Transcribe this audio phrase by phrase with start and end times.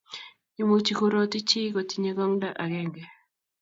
[0.61, 3.03] Imuchi kuroti chii koti ye kong'da agenge